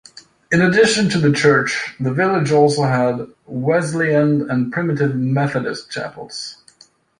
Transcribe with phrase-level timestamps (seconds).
[0.51, 6.57] In addition to the church the village also had Wesleyan and Primitive Methodist chapels.